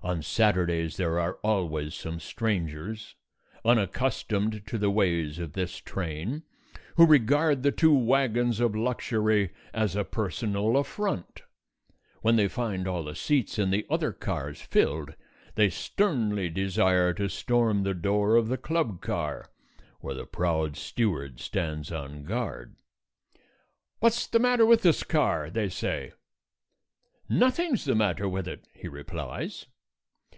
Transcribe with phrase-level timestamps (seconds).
[0.00, 3.14] On Saturdays there are always some strangers,
[3.62, 6.44] unaccustomed to the ways of this train,
[6.94, 11.42] who regard the two wagons of luxury as a personal affront.
[12.22, 15.14] When they find all the seats in the other cars filled
[15.56, 19.50] they sternly desire to storm the door of the club car,
[20.00, 22.76] where the proud steward stands on guard.
[23.98, 26.12] "What's the matter with this car?" they say.
[27.28, 29.66] "Nothing's the matter with it," he replies.